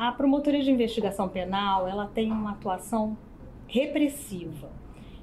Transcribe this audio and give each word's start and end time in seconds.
A 0.00 0.10
promotoria 0.10 0.62
de 0.62 0.70
investigação 0.70 1.28
penal, 1.28 1.86
ela 1.86 2.06
tem 2.06 2.32
uma 2.32 2.52
atuação 2.52 3.18
repressiva. 3.66 4.70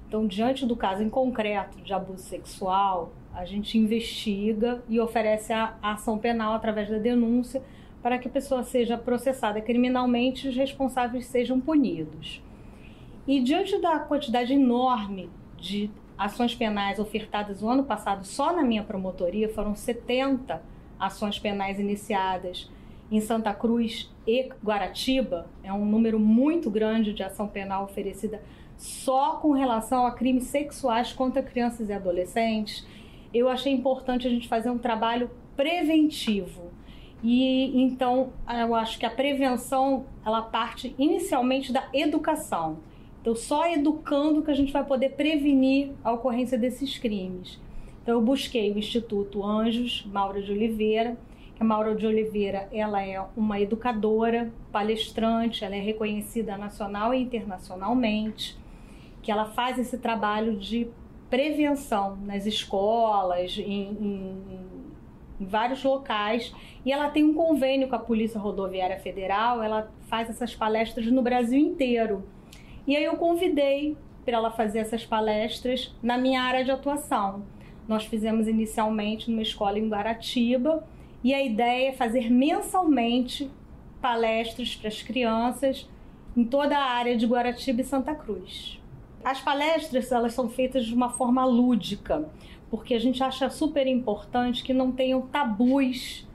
Então, 0.07 0.27
diante 0.27 0.67
do 0.67 0.75
caso 0.75 1.01
em 1.01 1.09
concreto 1.09 1.81
de 1.81 1.91
abuso 1.95 2.21
sexual, 2.21 3.11
a 3.33 3.43
gente 3.43 3.75
investiga 3.75 4.83
e 4.87 4.99
oferece 4.99 5.51
a 5.51 5.73
ação 5.81 6.19
penal 6.19 6.53
através 6.53 6.91
da 6.91 6.99
denúncia 6.99 7.63
para 8.03 8.19
que 8.19 8.27
a 8.27 8.31
pessoa 8.31 8.61
seja 8.61 8.95
processada 8.95 9.59
criminalmente 9.61 10.45
e 10.45 10.49
os 10.51 10.55
responsáveis 10.55 11.25
sejam 11.25 11.59
punidos. 11.59 12.39
E 13.27 13.41
diante 13.41 13.81
da 13.81 13.97
quantidade 13.97 14.53
enorme 14.53 15.27
de 15.57 15.89
ações 16.15 16.53
penais 16.53 16.99
ofertadas 16.99 17.63
no 17.63 17.69
ano 17.69 17.83
passado, 17.83 18.23
só 18.27 18.55
na 18.55 18.61
minha 18.61 18.83
promotoria 18.83 19.49
foram 19.49 19.73
70 19.73 20.61
ações 20.99 21.39
penais 21.39 21.79
iniciadas 21.79 22.69
em 23.11 23.21
Santa 23.21 23.53
Cruz 23.53 24.09
e 24.25 24.49
Guaratiba. 24.63 25.47
É 25.63 25.71
um 25.71 25.85
número 25.85 26.19
muito 26.19 26.69
grande 26.69 27.13
de 27.13 27.23
ação 27.23 27.47
penal 27.47 27.85
oferecida 27.85 28.41
só 28.75 29.37
com 29.37 29.51
relação 29.51 30.05
a 30.05 30.11
crimes 30.11 30.45
sexuais 30.45 31.13
contra 31.13 31.41
crianças 31.41 31.89
e 31.89 31.93
adolescentes. 31.93 32.85
Eu 33.33 33.49
achei 33.49 33.73
importante 33.73 34.27
a 34.27 34.29
gente 34.29 34.47
fazer 34.47 34.69
um 34.69 34.77
trabalho 34.77 35.29
preventivo. 35.55 36.71
E 37.23 37.81
então 37.81 38.31
eu 38.59 38.75
acho 38.75 38.99
que 38.99 39.05
a 39.05 39.09
prevenção 39.09 40.05
ela 40.25 40.41
parte 40.41 40.93
inicialmente 40.99 41.71
da 41.71 41.87
educação. 41.93 42.77
Então, 43.27 43.35
só 43.35 43.67
educando 43.67 44.41
que 44.41 44.49
a 44.49 44.53
gente 44.53 44.71
vai 44.71 44.85
poder 44.85 45.09
prevenir 45.09 45.91
a 46.01 46.13
ocorrência 46.13 46.57
desses 46.57 46.97
crimes. 46.97 47.59
Então, 48.01 48.15
eu 48.15 48.21
busquei 48.21 48.71
o 48.71 48.77
Instituto 48.77 49.43
Anjos 49.43 50.07
Maura 50.09 50.41
de 50.41 50.49
Oliveira, 50.49 51.17
a 51.59 51.63
Maura 51.63 51.95
de 51.95 52.05
Oliveira 52.05 52.67
ela 52.71 53.03
é 53.03 53.23
uma 53.35 53.59
educadora, 53.59 54.51
palestrante, 54.71 55.65
ela 55.65 55.75
é 55.75 55.79
reconhecida 55.79 56.57
nacional 56.57 57.13
e 57.13 57.21
internacionalmente, 57.21 58.57
que 59.21 59.31
ela 59.31 59.45
faz 59.45 59.79
esse 59.79 59.97
trabalho 59.97 60.55
de 60.57 60.87
prevenção 61.29 62.15
nas 62.17 62.45
escolas, 62.45 63.57
em, 63.57 63.89
em, 63.91 64.43
em 65.39 65.45
vários 65.45 65.83
locais, 65.83 66.53
e 66.85 66.91
ela 66.91 67.09
tem 67.09 67.23
um 67.23 67.33
convênio 67.33 67.87
com 67.87 67.95
a 67.95 67.99
Polícia 67.99 68.39
Rodoviária 68.39 68.99
Federal, 68.99 69.61
ela 69.61 69.91
faz 70.07 70.29
essas 70.29 70.55
palestras 70.55 71.07
no 71.07 71.21
Brasil 71.21 71.59
inteiro. 71.59 72.23
E 72.85 72.95
aí 72.95 73.03
eu 73.03 73.17
convidei 73.17 73.97
para 74.23 74.37
ela 74.37 74.51
fazer 74.51 74.79
essas 74.79 75.05
palestras 75.05 75.93
na 76.01 76.17
minha 76.17 76.41
área 76.41 76.63
de 76.63 76.71
atuação. 76.71 77.43
Nós 77.87 78.05
fizemos 78.05 78.47
inicialmente 78.47 79.29
numa 79.29 79.41
escola 79.41 79.79
em 79.79 79.89
Guaratiba 79.89 80.87
e 81.27 81.33
a 81.33 81.43
ideia 81.43 81.89
é 81.89 81.91
fazer 81.91 82.31
mensalmente 82.31 83.51
palestras 84.01 84.77
para 84.77 84.87
as 84.87 85.01
crianças 85.01 85.85
em 86.37 86.45
toda 86.45 86.77
a 86.77 86.85
área 86.85 87.17
de 87.17 87.25
Guaratiba 87.25 87.81
e 87.81 87.83
Santa 87.83 88.15
Cruz. 88.15 88.79
As 89.25 89.41
palestras 89.41 90.09
elas 90.09 90.33
são 90.33 90.47
feitas 90.47 90.85
de 90.85 90.93
uma 90.93 91.09
forma 91.09 91.43
lúdica, 91.43 92.29
porque 92.71 92.93
a 92.93 92.99
gente 92.99 93.21
acha 93.21 93.49
super 93.49 93.85
importante 93.87 94.63
que 94.63 94.73
não 94.73 94.89
tenham 94.89 95.19
tabus. 95.23 96.25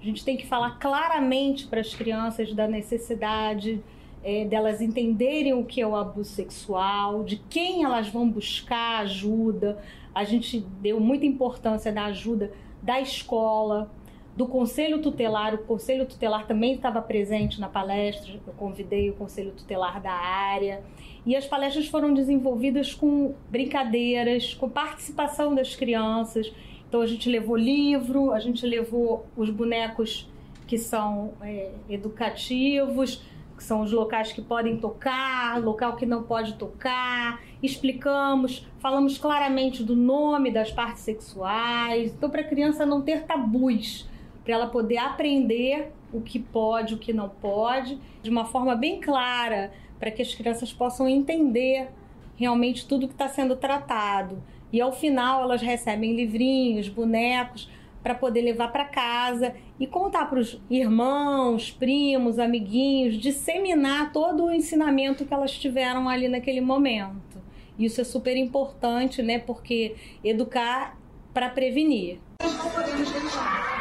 A 0.00 0.04
gente 0.04 0.24
tem 0.24 0.34
que 0.34 0.46
falar 0.46 0.78
claramente 0.78 1.66
para 1.66 1.82
as 1.82 1.92
crianças 1.92 2.54
da 2.54 2.66
necessidade 2.66 3.84
é, 4.24 4.46
delas 4.46 4.80
entenderem 4.80 5.52
o 5.52 5.62
que 5.62 5.82
é 5.82 5.86
o 5.86 5.94
abuso 5.94 6.30
sexual, 6.30 7.22
de 7.22 7.36
quem 7.50 7.84
elas 7.84 8.08
vão 8.08 8.26
buscar 8.26 9.00
ajuda. 9.00 9.78
A 10.14 10.24
gente 10.24 10.60
deu 10.80 10.98
muita 10.98 11.26
importância 11.26 11.92
da 11.92 12.06
ajuda 12.06 12.50
da 12.82 12.98
escola, 12.98 13.90
do 14.38 14.46
Conselho 14.46 15.02
Tutelar. 15.02 15.52
O 15.52 15.58
Conselho 15.58 16.06
Tutelar 16.06 16.46
também 16.46 16.76
estava 16.76 17.02
presente 17.02 17.60
na 17.60 17.68
palestra, 17.68 18.32
eu 18.46 18.52
convidei 18.52 19.10
o 19.10 19.14
Conselho 19.14 19.50
Tutelar 19.50 20.00
da 20.00 20.12
área. 20.12 20.80
E 21.26 21.34
as 21.34 21.44
palestras 21.44 21.88
foram 21.88 22.14
desenvolvidas 22.14 22.94
com 22.94 23.34
brincadeiras, 23.50 24.54
com 24.54 24.68
participação 24.68 25.56
das 25.56 25.74
crianças. 25.74 26.52
Então 26.88 27.00
a 27.00 27.06
gente 27.06 27.28
levou 27.28 27.56
livro, 27.56 28.32
a 28.32 28.38
gente 28.38 28.64
levou 28.64 29.26
os 29.36 29.50
bonecos 29.50 30.30
que 30.68 30.78
são 30.78 31.32
é, 31.42 31.72
educativos, 31.90 33.20
que 33.56 33.64
são 33.64 33.80
os 33.80 33.90
locais 33.90 34.32
que 34.32 34.40
podem 34.40 34.76
tocar, 34.76 35.60
local 35.60 35.96
que 35.96 36.06
não 36.06 36.22
pode 36.22 36.54
tocar. 36.54 37.42
Explicamos, 37.60 38.64
falamos 38.78 39.18
claramente 39.18 39.82
do 39.82 39.96
nome 39.96 40.52
das 40.52 40.70
partes 40.70 41.02
sexuais. 41.02 42.12
Então, 42.12 42.30
para 42.30 42.42
a 42.42 42.44
criança 42.44 42.86
não 42.86 43.02
ter 43.02 43.24
tabus, 43.24 44.06
para 44.48 44.54
ela 44.54 44.66
poder 44.68 44.96
aprender 44.96 45.92
o 46.10 46.22
que 46.22 46.38
pode, 46.38 46.94
o 46.94 46.98
que 46.98 47.12
não 47.12 47.28
pode, 47.28 48.00
de 48.22 48.30
uma 48.30 48.46
forma 48.46 48.74
bem 48.74 48.98
clara, 48.98 49.70
para 49.98 50.10
que 50.10 50.22
as 50.22 50.34
crianças 50.34 50.72
possam 50.72 51.06
entender 51.06 51.90
realmente 52.34 52.88
tudo 52.88 53.06
que 53.06 53.12
está 53.12 53.28
sendo 53.28 53.56
tratado. 53.56 54.42
E 54.72 54.80
ao 54.80 54.90
final 54.90 55.42
elas 55.42 55.60
recebem 55.60 56.16
livrinhos, 56.16 56.88
bonecos 56.88 57.70
para 58.02 58.14
poder 58.14 58.40
levar 58.40 58.68
para 58.68 58.86
casa 58.86 59.54
e 59.78 59.86
contar 59.86 60.30
para 60.30 60.40
os 60.40 60.58
irmãos, 60.70 61.70
primos, 61.70 62.38
amiguinhos, 62.38 63.18
disseminar 63.18 64.14
todo 64.14 64.46
o 64.46 64.50
ensinamento 64.50 65.26
que 65.26 65.34
elas 65.34 65.52
tiveram 65.58 66.08
ali 66.08 66.26
naquele 66.26 66.62
momento. 66.62 67.36
Isso 67.78 68.00
é 68.00 68.04
super 68.04 68.34
importante, 68.34 69.22
né? 69.22 69.38
Porque 69.38 69.94
educar 70.24 70.98
para 71.34 71.50
prevenir. 71.50 72.18
Não 72.42 72.70
podemos 72.70 73.12
deixar 73.12 73.77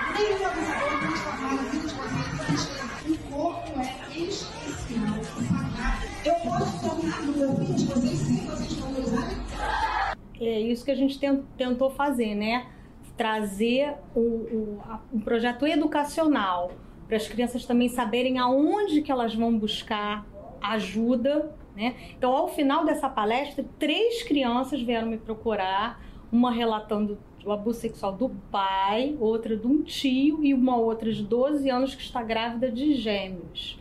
é? 10.39 10.45
É 10.45 10.59
isso 10.59 10.85
que 10.85 10.91
a 10.91 10.95
gente 10.95 11.19
tentou 11.57 11.89
fazer, 11.89 12.35
né? 12.35 12.67
trazer 13.17 13.95
um, 14.15 14.77
um 15.11 15.19
projeto 15.19 15.65
educacional 15.65 16.71
para 17.07 17.17
as 17.17 17.27
crianças 17.27 17.65
também 17.65 17.89
saberem 17.89 18.37
aonde 18.37 19.01
que 19.01 19.11
elas 19.11 19.33
vão 19.33 19.57
buscar 19.57 20.25
ajuda, 20.61 21.51
né? 21.75 21.95
Então, 22.15 22.31
ao 22.31 22.47
final 22.47 22.85
dessa 22.85 23.09
palestra, 23.09 23.65
três 23.79 24.21
crianças 24.23 24.81
vieram 24.81 25.07
me 25.07 25.17
procurar, 25.17 25.99
uma 26.31 26.51
relatando 26.51 27.17
o 27.47 27.51
abuso 27.53 27.79
sexual 27.79 28.11
do 28.11 28.29
pai, 28.51 29.15
outra 29.19 29.55
de 29.55 29.65
um 29.65 29.81
tio 29.81 30.43
e 30.43 30.53
uma 30.53 30.75
outra 30.75 31.11
de 31.11 31.23
12 31.23 31.69
anos 31.69 31.95
que 31.95 32.01
está 32.01 32.21
grávida 32.21 32.69
de 32.69 32.93
gêmeos. 32.93 33.79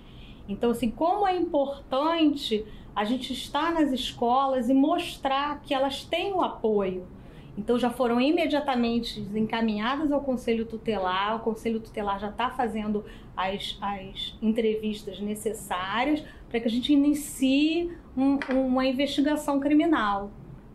Então, 0.49 0.71
assim, 0.71 0.89
como 0.89 1.27
é 1.27 1.37
importante 1.37 2.65
a 2.95 3.05
gente 3.05 3.33
estar 3.33 3.73
nas 3.73 3.91
escolas 3.91 4.69
e 4.69 4.75
mostrar 4.75 5.61
que 5.63 5.75
elas 5.75 6.05
têm 6.05 6.33
o 6.33 6.41
apoio, 6.41 7.07
então 7.59 7.77
já 7.79 7.91
foram 7.91 8.21
imediatamente 8.21 9.21
encaminhadas 9.35 10.13
ao 10.13 10.21
Conselho 10.21 10.65
Tutelar, 10.65 11.37
o 11.37 11.41
Conselho 11.41 11.81
Tutelar 11.81 12.21
já 12.21 12.29
está 12.29 12.51
fazendo 12.51 13.05
as, 13.37 13.77
as 13.81 14.39
entrevistas 14.41 15.19
necessárias 15.21 16.23
para 16.49 16.61
que 16.61 16.69
a 16.69 16.71
gente 16.71 16.93
inicie 16.93 17.91
um, 18.17 18.39
uma 18.53 18.87
investigação 18.87 19.59
criminal. 19.59 20.31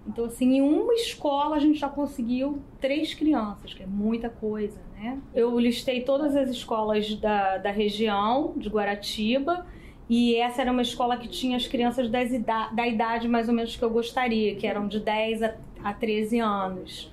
Então, 0.08 0.26
assim, 0.26 0.58
em 0.58 0.62
uma 0.62 0.94
escola 0.94 1.56
a 1.56 1.60
gente 1.60 1.80
já 1.80 1.88
conseguiu 1.88 2.60
três 2.80 3.14
crianças, 3.14 3.74
que 3.74 3.84
é 3.84 3.86
muita 3.86 4.30
coisa, 4.30 4.80
né? 4.96 5.20
Eu 5.34 5.58
listei 5.60 6.02
todas 6.02 6.36
as 6.36 6.50
escolas 6.50 7.14
da, 7.16 7.58
da 7.58 7.72
região 7.72 8.54
de 8.58 8.68
Guaratiba 8.68 9.66
e 10.10 10.36
essa 10.36 10.62
era 10.62 10.72
uma 10.72 10.82
escola 10.82 11.18
que 11.18 11.28
tinha 11.28 11.56
as 11.56 11.68
crianças 11.68 12.10
das 12.10 12.32
ida 12.32 12.70
da 12.74 12.88
idade 12.88 13.28
mais 13.28 13.48
ou 13.48 13.54
menos 13.54 13.76
que 13.76 13.84
eu 13.84 13.90
gostaria, 13.90 14.56
que 14.56 14.66
eram 14.66 14.88
de 14.88 15.00
10 15.00 15.44
a 15.44 15.56
a 15.84 15.94
13 15.94 16.40
anos. 16.40 17.12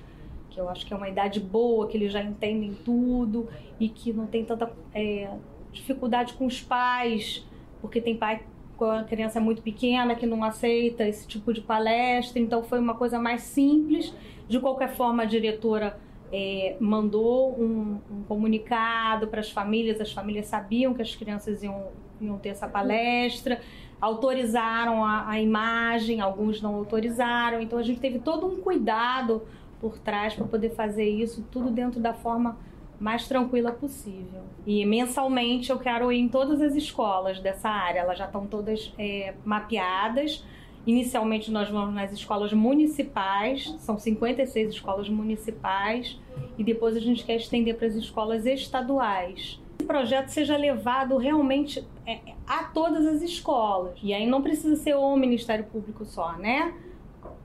Que 0.49 0.59
eu 0.59 0.69
acho 0.69 0.85
que 0.85 0.93
é 0.93 0.97
uma 0.97 1.09
idade 1.09 1.39
boa, 1.39 1.87
que 1.87 1.97
eles 1.97 2.11
já 2.11 2.21
entendem 2.21 2.73
tudo 2.85 3.47
e 3.79 3.89
que 3.89 4.11
não 4.11 4.25
tem 4.25 4.43
tanta 4.43 4.71
é, 4.93 5.29
dificuldade 5.71 6.33
com 6.33 6.45
os 6.45 6.61
pais, 6.61 7.45
porque 7.81 8.01
tem 8.01 8.15
pai 8.15 8.41
com 8.79 8.85
a 8.85 9.03
criança 9.03 9.41
muito 9.41 9.61
pequena 9.61 10.15
que 10.15 10.25
não 10.25 10.41
aceita 10.41 11.05
esse 11.05 11.27
tipo 11.27 11.53
de 11.53 11.59
palestra, 11.59 12.39
então 12.39 12.63
foi 12.63 12.79
uma 12.79 12.95
coisa 12.95 13.19
mais 13.19 13.41
simples. 13.41 14.15
De 14.47 14.57
qualquer 14.57 14.95
forma, 14.95 15.23
a 15.23 15.25
diretora 15.25 15.99
é, 16.31 16.77
mandou 16.79 17.51
um, 17.59 17.99
um 18.09 18.23
comunicado 18.23 19.27
para 19.27 19.41
as 19.41 19.51
famílias, 19.51 19.99
as 19.99 20.13
famílias 20.13 20.47
sabiam 20.47 20.93
que 20.93 21.01
as 21.01 21.13
crianças 21.13 21.61
iam, 21.61 21.87
iam 22.21 22.37
ter 22.37 22.49
essa 22.49 22.67
palestra 22.67 23.59
autorizaram 24.01 25.03
a, 25.03 25.29
a 25.29 25.41
imagem, 25.41 26.21
alguns 26.21 26.61
não 26.61 26.75
autorizaram. 26.75 27.61
Então 27.61 27.77
a 27.77 27.83
gente 27.83 27.99
teve 27.99 28.19
todo 28.19 28.47
um 28.47 28.61
cuidado 28.61 29.41
por 29.79 29.97
trás 29.97 30.33
para 30.33 30.45
poder 30.45 30.69
fazer 30.69 31.09
isso 31.09 31.45
tudo 31.51 31.69
dentro 31.69 31.99
da 31.99 32.13
forma 32.13 32.57
mais 32.99 33.27
tranquila 33.27 33.71
possível. 33.71 34.41
E 34.65 34.85
mensalmente 34.85 35.69
eu 35.69 35.79
quero 35.79 36.11
ir 36.11 36.19
em 36.19 36.27
todas 36.27 36.61
as 36.61 36.75
escolas 36.75 37.39
dessa 37.39 37.69
área, 37.69 37.99
elas 37.99 38.17
já 38.17 38.25
estão 38.25 38.45
todas 38.45 38.93
é, 38.97 39.33
mapeadas. 39.45 40.43
Inicialmente 40.85 41.51
nós 41.51 41.69
vamos 41.69 41.93
nas 41.93 42.11
escolas 42.11 42.51
municipais, 42.53 43.75
são 43.79 43.97
56 43.97 44.69
escolas 44.69 45.09
municipais, 45.09 46.17
e 46.57 46.63
depois 46.63 46.95
a 46.95 46.99
gente 46.99 47.23
quer 47.23 47.35
estender 47.35 47.75
para 47.75 47.87
as 47.87 47.95
escolas 47.95 48.45
estaduais 48.45 49.59
projeto 49.89 50.27
seja 50.27 50.55
levado 50.55 51.17
realmente 51.17 51.83
é, 52.05 52.19
a 52.45 52.65
todas 52.65 53.07
as 53.07 53.23
escolas. 53.23 53.97
E 54.03 54.13
aí 54.13 54.27
não 54.27 54.39
precisa 54.39 54.75
ser 54.75 54.93
o 54.93 55.15
Ministério 55.17 55.65
Público 55.65 56.05
só, 56.05 56.33
né? 56.33 56.75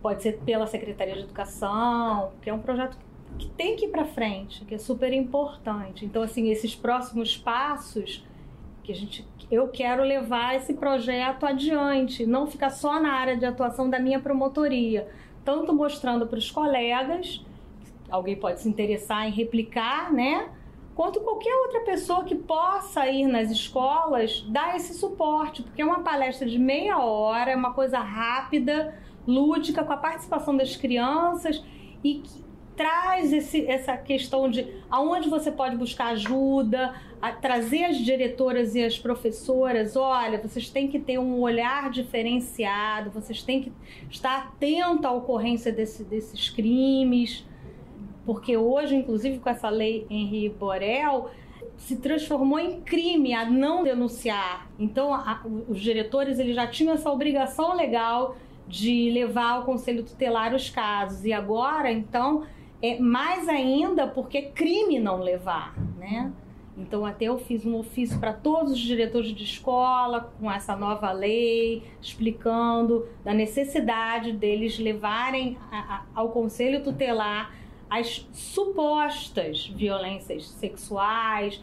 Pode 0.02 0.22
ser 0.22 0.38
pela 0.44 0.66
Secretaria 0.66 1.14
de 1.14 1.20
Educação, 1.20 2.32
que 2.42 2.50
é 2.50 2.52
um 2.52 2.58
projeto 2.58 2.98
que 3.38 3.48
tem 3.50 3.76
que 3.76 3.86
ir 3.86 3.88
para 3.88 4.04
frente, 4.04 4.64
que 4.64 4.74
é 4.74 4.78
super 4.78 5.12
importante. 5.12 6.04
Então, 6.04 6.22
assim, 6.22 6.50
esses 6.50 6.74
próximos 6.74 7.36
passos 7.36 8.24
que 8.82 8.92
a 8.92 8.94
gente 8.94 9.26
eu 9.50 9.68
quero 9.68 10.02
levar 10.02 10.56
esse 10.56 10.74
projeto 10.74 11.44
adiante, 11.44 12.26
não 12.26 12.46
ficar 12.46 12.70
só 12.70 13.00
na 13.00 13.12
área 13.12 13.36
de 13.36 13.44
atuação 13.44 13.88
da 13.88 13.98
minha 13.98 14.18
promotoria, 14.18 15.08
tanto 15.44 15.72
mostrando 15.72 16.26
para 16.26 16.38
os 16.38 16.50
colegas, 16.50 17.44
alguém 18.10 18.36
pode 18.36 18.60
se 18.60 18.68
interessar 18.68 19.28
em 19.28 19.30
replicar, 19.30 20.12
né? 20.12 20.48
Quanto 20.94 21.20
qualquer 21.20 21.52
outra 21.66 21.80
pessoa 21.80 22.24
que 22.24 22.34
possa 22.34 23.08
ir 23.08 23.26
nas 23.26 23.50
escolas 23.50 24.42
dar 24.48 24.76
esse 24.76 24.94
suporte, 24.94 25.62
porque 25.62 25.82
é 25.82 25.84
uma 25.84 26.00
palestra 26.00 26.48
de 26.48 26.58
meia 26.58 26.98
hora, 26.98 27.50
é 27.50 27.56
uma 27.56 27.74
coisa 27.74 27.98
rápida, 27.98 28.96
lúdica, 29.26 29.82
com 29.82 29.92
a 29.92 29.96
participação 29.96 30.56
das 30.56 30.76
crianças 30.76 31.62
e 32.02 32.14
que 32.14 32.44
traz 32.76 33.32
esse, 33.32 33.66
essa 33.66 33.96
questão 33.96 34.50
de 34.50 34.66
aonde 34.90 35.28
você 35.28 35.50
pode 35.50 35.76
buscar 35.76 36.08
ajuda, 36.08 36.94
trazer 37.40 37.84
as 37.84 37.98
diretoras 37.98 38.74
e 38.74 38.82
as 38.82 38.98
professoras, 38.98 39.96
olha, 39.96 40.38
vocês 40.38 40.68
têm 40.68 40.88
que 40.88 40.98
ter 40.98 41.18
um 41.18 41.40
olhar 41.40 41.90
diferenciado, 41.90 43.10
vocês 43.10 43.42
têm 43.42 43.62
que 43.62 43.72
estar 44.10 44.38
atento 44.38 45.06
à 45.06 45.12
ocorrência 45.12 45.72
desse, 45.72 46.04
desses 46.04 46.50
crimes, 46.50 47.46
porque 48.26 48.56
hoje, 48.56 48.94
inclusive 48.94 49.38
com 49.38 49.48
essa 49.48 49.68
lei 49.68 50.06
Henri 50.10 50.48
Borel, 50.48 51.30
se 51.76 51.96
transformou 51.96 52.58
em 52.58 52.80
crime 52.80 53.34
a 53.34 53.44
não 53.44 53.82
denunciar. 53.82 54.68
Então, 54.78 55.12
a, 55.12 55.42
os 55.68 55.80
diretores 55.80 56.38
eles 56.38 56.54
já 56.54 56.66
tinham 56.66 56.94
essa 56.94 57.10
obrigação 57.10 57.74
legal 57.74 58.36
de 58.66 59.10
levar 59.10 59.52
ao 59.52 59.64
conselho 59.64 60.02
tutelar 60.02 60.54
os 60.54 60.70
casos. 60.70 61.24
E 61.24 61.32
agora, 61.32 61.90
então, 61.90 62.44
é 62.84 62.98
mais 62.98 63.48
ainda 63.48 64.06
porque 64.06 64.36
é 64.36 64.42
crime 64.42 64.98
não 64.98 65.20
levar, 65.20 65.74
né? 65.98 66.30
Então, 66.76 67.06
até 67.06 67.26
eu 67.26 67.38
fiz 67.38 67.64
um 67.64 67.76
ofício 67.76 68.18
para 68.18 68.32
todos 68.32 68.72
os 68.72 68.78
diretores 68.78 69.32
de 69.32 69.44
escola 69.44 70.32
com 70.38 70.50
essa 70.50 70.76
nova 70.76 71.10
lei, 71.12 71.84
explicando 72.02 73.08
da 73.24 73.32
necessidade 73.32 74.32
deles 74.32 74.78
levarem 74.78 75.56
a, 75.70 75.78
a, 75.78 76.02
ao 76.14 76.28
conselho 76.30 76.82
tutelar 76.82 77.54
as 77.88 78.28
supostas 78.32 79.68
violências 79.68 80.48
sexuais, 80.48 81.62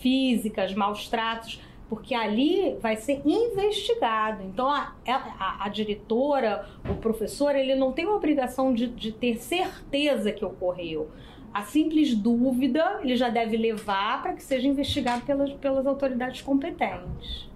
físicas, 0.00 0.74
maus 0.74 1.08
tratos 1.08 1.58
porque 1.88 2.14
ali 2.14 2.76
vai 2.80 2.96
ser 2.96 3.22
investigado. 3.24 4.42
Então 4.42 4.68
a, 4.70 4.94
a, 5.06 5.64
a, 5.64 5.68
diretora, 5.68 6.68
o 6.88 6.94
professor, 6.94 7.54
ele 7.54 7.74
não 7.74 7.92
tem 7.92 8.04
a 8.06 8.10
obrigação 8.10 8.72
de, 8.72 8.86
de 8.86 9.12
ter 9.12 9.36
certeza 9.36 10.32
que 10.32 10.44
ocorreu. 10.44 11.10
A 11.52 11.62
simples 11.62 12.14
dúvida 12.14 13.00
ele 13.02 13.16
já 13.16 13.28
deve 13.28 13.56
levar 13.56 14.22
para 14.22 14.32
que 14.32 14.42
seja 14.42 14.66
investigado 14.66 15.24
pelas, 15.24 15.52
pelas 15.52 15.86
autoridades 15.86 16.42
competentes. 16.42 17.48